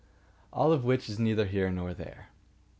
All 0.51 0.71
of 0.73 0.83
which 0.83 1.07
is 1.09 1.19
neither 1.19 1.45
here 1.45 1.69
nor 1.69 1.93
there. 1.93 2.29